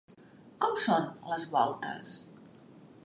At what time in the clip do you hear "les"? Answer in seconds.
1.33-1.45